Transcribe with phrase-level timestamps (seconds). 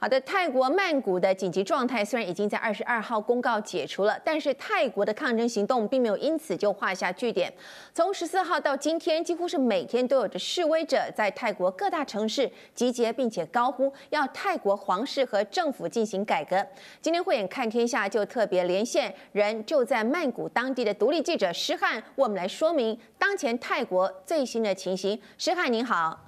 [0.00, 7.52] 好的，泰国曼谷的紧急状态虽然已经在二十二号公告解除了，但是泰国的抗争行动并没有因此就画下句点。
[7.92, 16.64] 从十四号到今天，几乎是每天都有着示威者在泰国各大城市集结，并且高呼要泰国皇室和政府进行改革。
[17.02, 25.20] 今天慧眼看天下就特别连线人就在曼谷当地的独立记者施汉，为我们来说明当前泰国最新的情形。
[25.36, 26.27] 施汉您好。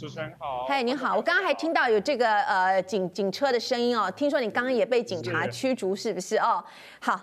[0.00, 6.64] 主持人好，嗨，你好，我刚刚还听到有这个呃警警车的声音哦，听说你刚刚也被警察驱逐，是不是哦？
[7.00, 7.20] 好，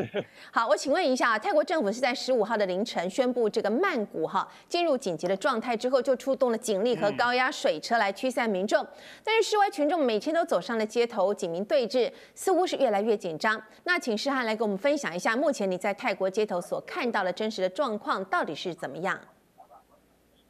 [0.52, 8.86] 好，我请问一下，泰国政府是在十五号的凌晨宣布这个曼谷哈进入紧急的状态之后，就出动了警力和高压水车来驱散民众，
[9.24, 13.58] 但是示威群众每天都走上了街头，警民对峙似乎是越来越紧张。
[13.84, 19.18] 那请诗涵来给我们分享一下，目前你在泰国街头所看到的真实的状况到底是怎么样？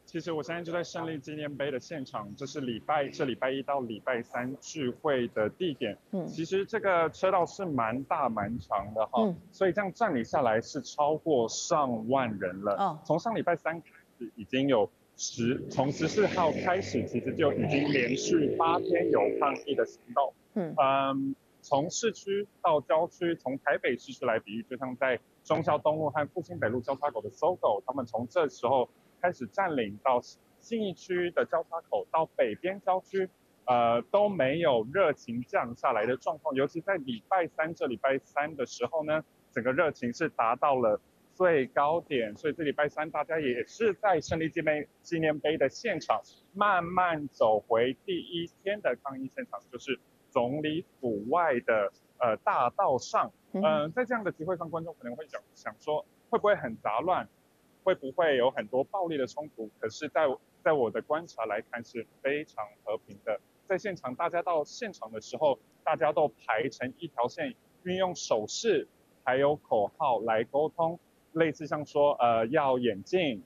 [0.09, 5.99] 其实我现在就在胜利纪念碑的现场，这是礼拜这礼拜一到礼拜三聚会的地点。
[6.13, 12.75] 嗯，其实这个车道是蛮大蛮长的哈，所以这样站立下来是超过上万人了。
[12.77, 20.33] 哦，从上礼拜三开始已经有十，从十四号开始其实就已经连续八天有抗议的行动。
[20.55, 28.89] 嗯，嗯，从市区到郊区，从台北市区来比喻，就像在中孝东路和复兴北路交叉口的搜狗，他们从这时候。
[29.21, 30.21] 开始占领到
[30.61, 33.29] 信义区的交叉口，到北边郊区，
[33.65, 36.55] 呃都没有热情降下来的状况。
[36.55, 41.01] 尤其在礼拜三这礼拜三的时候呢，整个热情是达到了
[41.35, 42.37] 最高点。
[42.37, 46.21] 所以这礼拜三大家也是在胜利纪念纪念碑的现场，
[46.55, 49.99] 慢慢走回第一天的抗议现场，就是
[50.31, 53.33] 总理府外的呃大道上。
[53.53, 57.27] 嗯，在这样的集会上，观众可能会想想说，会不会很杂乱？
[57.89, 59.71] 会不会有很多暴力的冲突？
[59.81, 60.29] 可是，在
[60.63, 63.41] 在我的观察来看，是非常和平的。
[63.67, 68.87] 在现场，大家到现场的时候，大家都排成一条线，运用手势
[69.25, 71.01] 还有口号来沟通，
[71.33, 73.43] 类似像说，呃，要眼镜，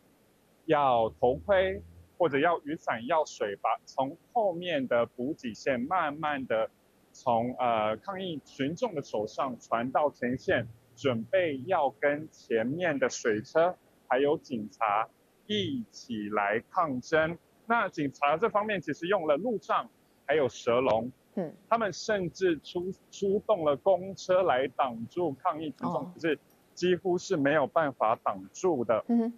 [0.65, 1.81] 要头盔，
[2.19, 6.69] 或者要雨伞、要水，吧从后面的补给线慢慢的
[7.13, 10.67] 从呃抗议群众的手上传到前线，
[10.97, 13.77] 准备要跟前面的水车。
[14.13, 15.09] 还有警察
[15.47, 17.39] 一起来抗争。
[17.65, 19.89] 那警察这方面其实用了路障，
[20.27, 21.11] 还有蛇笼。
[21.37, 26.39] 嗯，他们甚至出出动了公车来挡住抗议群众，可是
[26.75, 29.03] 几乎是没有办法挡住的。
[29.09, 29.33] 嗯，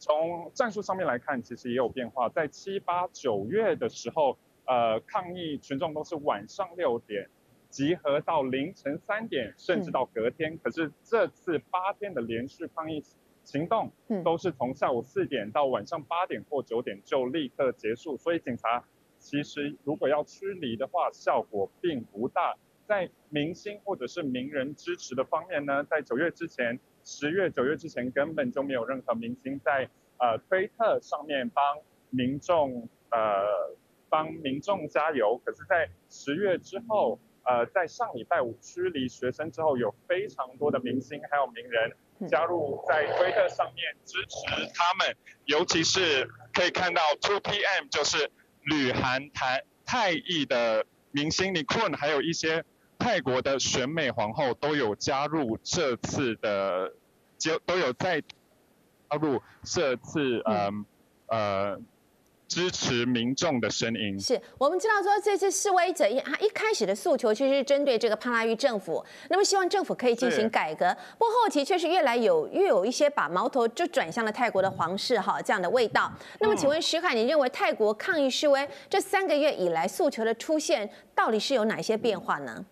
[0.00, 2.28] 从战术上面来看，其实也有变化。
[2.28, 4.36] 在七八九月的时候，
[4.66, 7.30] 呃，抗议群众都是晚上六点
[7.70, 10.58] 集合到凌晨三点，甚至到隔天。
[10.58, 13.00] 可是这次八天的连续抗议。
[13.44, 13.90] 行动
[14.24, 18.84] 都是从下午四点到晚上八点或九点就立刻结束，所以警察
[19.18, 22.56] 其实如果要驱离的话，效果并不大。
[22.84, 29.88] 在明星或者是名人支持的方面呢，在九月之前，十月九月之前根本就没有任何明星在
[30.18, 31.64] 呃推特上面帮
[32.10, 33.76] 民众呃
[34.10, 35.40] 帮民众加油。
[35.44, 41.92] 可是，在十月之后，呃，在上礼拜五驱离学生之后，有非常多的明星还有名人。
[42.28, 48.30] 加入在推特上面支持他们，尤其是可以看到 Two PM 就是
[48.62, 52.64] 旅韩台泰裔的明星 Nikon，还有一些
[52.98, 56.94] 泰国的选美皇后都有加入这次的，
[57.38, 60.86] 就都有在加入这次嗯
[61.26, 61.80] 呃。
[62.52, 76.12] 支持民众的声音是我们知道说这次示威者一他一开始的诉求其实是针对这个帕拉育政府，那么希望政府可以进行改革，不过后期却是越来有越有一些把矛头就转向了泰国的皇室哈这样的味道。
[76.40, 82.66] 那么请问石凯，你认为泰国抗议示威这三个月以来诉求的出现到底是有哪些变化呢？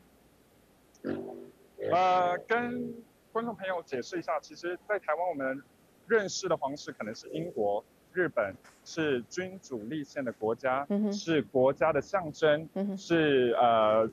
[1.91, 2.95] 呃，跟
[3.33, 5.63] 观众朋友解释一下，其实，在台湾我们
[6.07, 7.83] 认识的皇室可能是英国。
[8.13, 8.55] 日本
[8.85, 14.11] 是君主立宪的国家，是国家的象征，是呃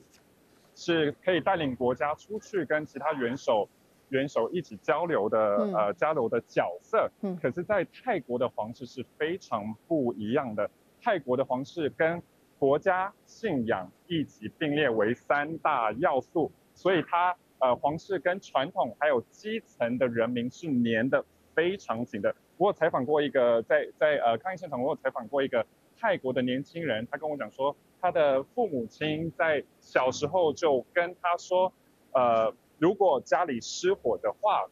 [0.74, 3.68] 是可以带领国家出去跟其他元首
[4.10, 5.38] 元首一起交流的
[5.74, 7.10] 呃交流的角色。
[7.36, 10.70] 可是，在泰国的皇室是非常不一样的。
[11.02, 12.22] 泰国的皇室跟
[12.58, 21.24] 国家信仰一起并列为三大要素，所以它呃皇室跟传统还有基层的人民是粘的
[21.54, 22.34] 非常紧的。
[22.58, 25.64] 我有采访过一个在在呃抗议现场，我有采访过一个
[25.96, 31.72] 泰国的年轻人，他跟我讲说，他的父母亲在小时候就跟他说，
[32.12, 34.66] 呃，如果家里失火的话，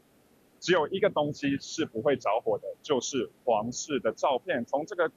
[0.58, 4.64] 只有一个东西是不会着火的，就是皇室的照片。
[4.64, 5.10] 从这个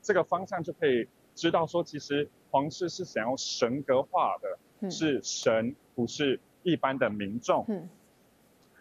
[0.00, 7.64] 这个方向就可以知道说，其实皇室是想要神格化的，是神，不是一般的民众。
[7.68, 7.88] 嗯。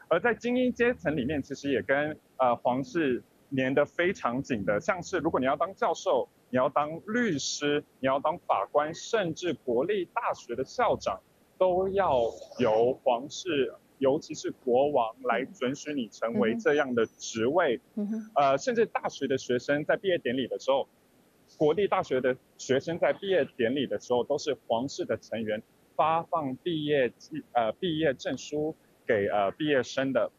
[0.09, 3.24] 而在精英阶层里面，其实也跟呃皇室
[3.56, 11.21] 粘得非常紧的，像是如果你要当教授，你要当律师，你要当法官，甚至国立大学的校长，
[11.57, 12.21] 都要
[12.59, 13.74] 由皇室。
[14.00, 17.80] 尤其是国王来准许你成为这样的职位，
[18.36, 20.89] 呃，甚至大学的学生在毕业典礼的时候，
[21.57, 25.63] 国立大学的学生在毕业典礼的时候都是皇室的成员
[25.95, 28.75] 发放毕业记呃毕业证书
[29.07, 30.29] 给呃毕业生的，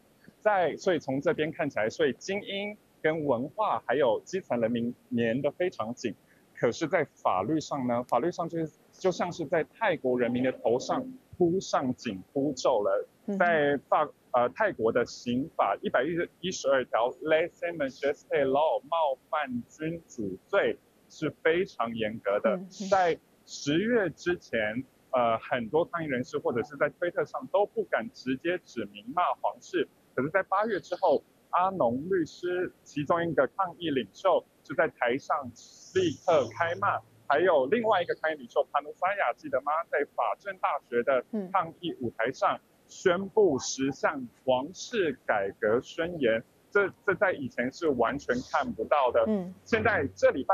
[0.45, 6.13] 在所以从这边看起来，所以精英跟文化还有基层人民粘得非常紧，
[6.55, 11.03] 可是，在法律上呢，法律上就是就像是在泰国人民的头上
[11.35, 13.07] 铺上紧箍咒了。
[13.39, 20.77] 在法呃泰国的刑法一百一十一十二条 lese majesty law 冒犯君主罪
[21.09, 22.59] 是非常严格的。
[22.87, 23.17] 在
[23.47, 29.89] 十月之前，呃很多抗议人士或者是在推特上都不敢直接指名骂皇室。
[30.15, 35.51] 可是，在八月之后，阿农律师其中一个抗议领袖就在台上
[35.93, 39.71] 立刻开骂，还有另外一个抗议领袖潘努萨亚记得吗？
[39.91, 42.59] 在法政大学的抗议舞台上。
[42.87, 49.25] 宣布十项皇室改革宣言，这这在以前是完全看不到的。
[49.27, 50.53] 嗯，现在这礼拜，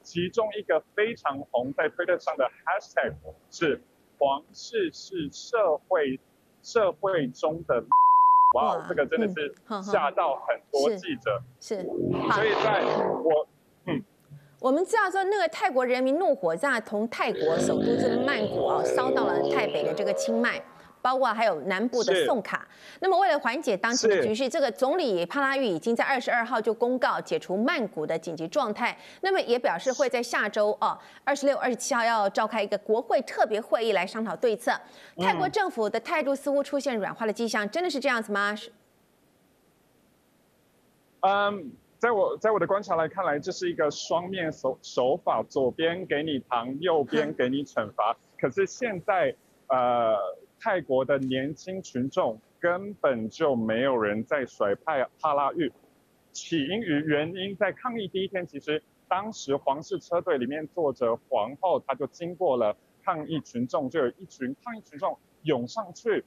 [0.00, 3.14] 其中一个非常红在推特上的 hashtag
[3.50, 3.82] 是
[4.16, 6.20] 皇室是社会
[6.62, 7.84] 社会中的，
[8.54, 11.42] 哇，这个真的是吓到很多记者。
[11.60, 12.82] 是，所以在
[13.22, 13.46] 我，
[13.86, 14.02] 嗯，
[14.60, 20.62] 我们知道说那个泰国人民怒火在从泰国首都这个曼谷啊，烧到了泰北的这个清迈。
[21.04, 22.61] 包括还有南部的宋卡。
[23.00, 28.96] 那么为了缓解当前的局势，这个总理帕拉育已经在二十二号就公告解除曼谷的紧急状态。
[29.20, 34.72] 那么也表示会在下周哦，二十六、二十七号要召开一个国会特别会议来商讨对策。
[35.18, 38.54] 泰国政府的态度似乎出现软化的迹象，真的是这样子吗？
[41.20, 48.16] 嗯，在我在我的观察来看来，这是一个双面手手法，左边给你糖，右边 给你惩罚。
[48.38, 49.34] 可是现在
[49.68, 50.16] 呃。
[50.64, 55.72] 泰国的年轻群众根本就没有人在甩派帕拉玉，
[56.30, 66.24] 起因于原因在抗议第一天，其实当时皇室车队里面坐着皇后，她就经过了抗议群众，就有一群抗议群众涌上去，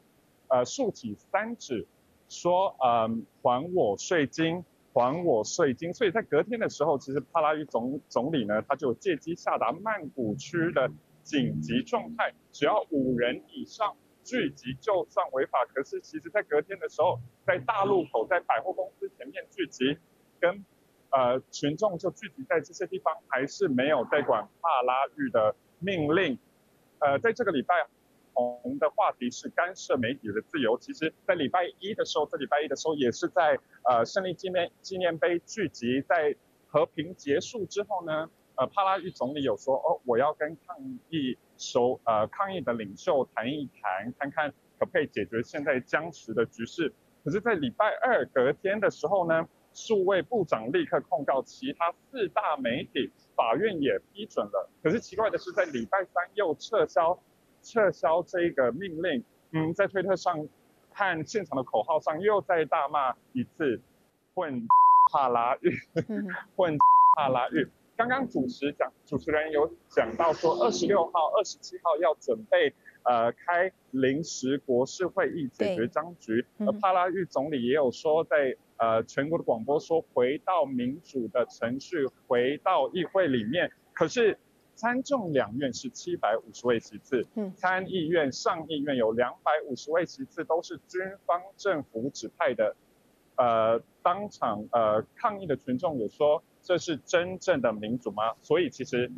[0.49, 1.87] 呃竖起三指，
[2.27, 5.93] 说嗯还我税金，还我税金。
[5.93, 10.91] 所以在隔天的时候，其实帕拉玉总总理呢，他就借机下达曼谷区的
[11.23, 13.95] 紧急状态，只要五人以上。
[14.25, 19.98] 聚集就算违法，可是其实在隔天的时候，在大路口、在百货公司前面聚集，
[20.39, 20.66] 跟
[21.12, 26.38] 呃群众就聚集在这些地方，还是没有在管帕拉玉的命令。
[27.00, 27.88] 呃，在这个礼拜
[28.33, 30.78] 红的话题是干涉媒体的自由。
[30.80, 36.36] 其实，在礼拜一的时候，在礼拜一的时候也是在呃胜利纪念纪念碑聚集，在
[36.68, 40.78] 和平结束之后呢，呃帕拉玉总理有说哦，我要跟抗
[41.10, 41.38] 议。
[41.57, 46.92] 首呃抗议的领袖谈一谈，看看可不可以解决现在僵持的局势。
[47.24, 54.69] 可是，在礼拜二隔天的时候呢，数位部长立刻控告其他四大媒体，法院也批准了。
[54.84, 57.18] 可是奇怪的是，在礼拜三又撤销
[57.63, 59.24] 撤销这个命令。
[59.52, 60.45] 嗯，在推特上
[60.92, 63.80] 和现场的口号上又再大骂一次，
[64.33, 64.68] 混
[65.09, 65.71] 帕拉玉，
[66.57, 66.78] 混
[67.16, 67.66] 帕拉玉。
[67.97, 72.73] 刚刚主持讲，主持人有讲到说，二十六号、二十七号要准备
[73.04, 76.45] 呃开临时国事会议解决僵局。
[76.59, 83.71] 而帕拉玉总理也有说，在呃全国的广播说，回到民主的程序，回到议会里面。
[83.94, 84.37] 可是
[84.75, 87.25] 参众两院是七百五十位席次，
[87.56, 92.75] 参议院、上议院有两百五十位席次，都是军方政府指派的。
[93.37, 96.44] 呃，当场呃抗议的群众有说。
[96.66, 98.34] 这是真正的民主吗？
[98.42, 99.10] 所以其实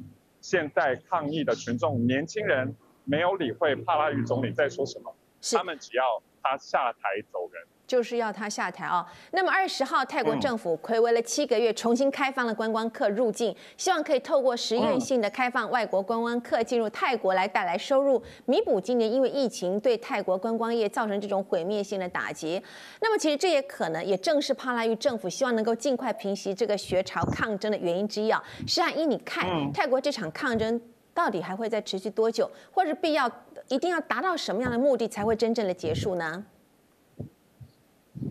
[0.41, 2.75] 现在抗议的群众，年轻人
[3.05, 5.15] 没有理会帕拉育总理在说什么，
[5.53, 6.99] 他们只要他下台
[7.31, 7.61] 走人。
[7.85, 9.07] 就是要他下台啊！
[9.31, 22.61] 那么二十号，泰国政府暌违了七个月，重新开放了观光客入境，希望可以透过实验性的开放外国观光客进入泰国来带来收入，弥补今年因为疫情对泰国观光业造成这种毁灭性的打击。
[22.99, 28.43] 那么其实这也可能也正是帕拉育政府希望能够尽快平息这个学潮抗争的原因之一啊。
[28.67, 30.81] 施汉依，你看泰国这场抗争
[31.17, 33.27] 到底还会再持续多久，或者必要
[33.69, 36.45] 一定要达到什么样的目的才会真正的结束呢？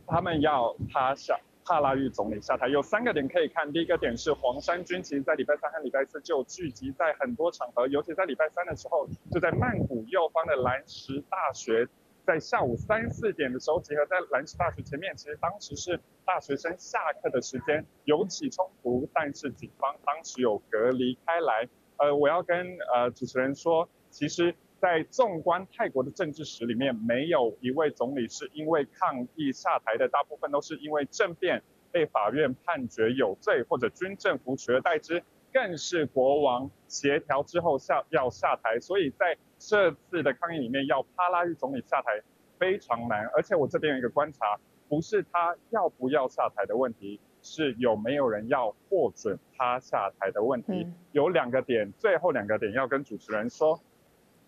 [0.06, 2.68] 他们要他下，帕拉育总理下台。
[2.68, 11.88] 有三个点可以看，第一个点是黄衫军，其实在礼拜三和礼拜四就聚集在很多场合，尤其在礼拜三的时候，就在曼谷右方的蓝石大学。
[12.24, 15.16] 在下午三四点的时候，集合在兰池大学前面。
[15.16, 21.68] 其实当时是大学生下课的时间，有起冲突，但是警方当时有隔离开来。
[21.98, 35.22] 呃，我要跟呃主持人说，其实，在纵观泰国的政治史里面，没有一位总理是因为抗议下台的，大部分都是因为政变被法院判决有罪，或者军政府取而代之。
[35.52, 42.20] 更是国王协调之后下要下台，所以在这次的抗议里面，要帕拉育总理下台
[42.58, 43.24] 非常难。
[43.34, 50.86] 而且我这边有一个观察，不是他要不要下台的问题，是有没有人要获准他下台的问题。
[51.12, 53.80] 有两个点，最后两个点要跟主持人说。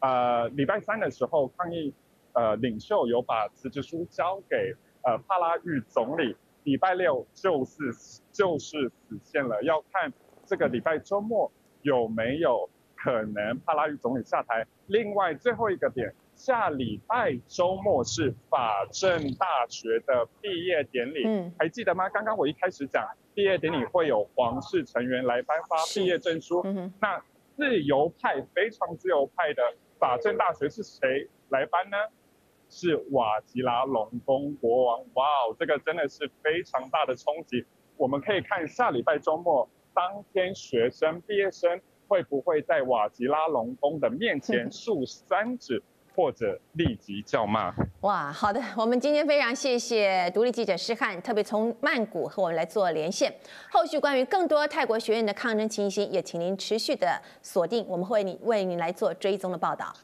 [0.01, 1.95] 呃，礼拜三的时候，抗议
[2.33, 10.13] 呃领袖有把辞职书交给呃帕拉育总理，礼拜六就是就是死线了，要看。
[10.45, 11.53] 这个礼拜周末
[11.83, 14.67] 有没有可能帕拉育总理下台？
[14.87, 22.09] 另外最后一个点，下礼拜周末是法政大学的毕业典礼，嗯，还记得吗？
[22.09, 23.05] 刚刚我一开始讲
[23.35, 26.65] 毕业典礼会有皇室成员来颁发毕业证书，
[27.01, 27.21] 那
[27.57, 29.63] 自由派非常自由派的
[29.99, 31.97] 法政大学是谁来颁呢？
[32.71, 37.65] 是瓦吉拉隆功国王，哇哦，这个真的是非常大的冲击。
[37.97, 39.69] 我们可以看下礼拜周末。
[39.95, 45.83] 当天学生毕业生会不会在瓦吉拉隆功的面前 竖三指
[46.19, 47.73] 或者立即叫骂？
[48.01, 53.33] 哇，好的，我们今天非常谢谢独立记者施汉，特别从曼谷和我们来做连线。
[53.71, 59.95] 后续关于更多泰国学院的抗争情形，也请您持续的锁定，我们会为您来做追踪的报道。